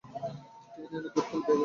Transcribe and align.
Train 0.73 0.93
এলে 0.97 1.09
gate 1.13 1.25
খুলে 1.27 1.43
দিবে। 1.45 1.53